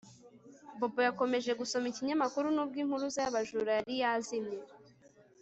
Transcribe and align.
Bobo 0.79 0.99
yakomeje 1.07 1.51
gusoma 1.59 1.85
ikinyamakuru 1.91 2.47
nubwo 2.51 2.77
impuruza 2.83 3.19
yabajura 3.21 3.71
yari 3.77 3.93
yazimye 4.01 4.57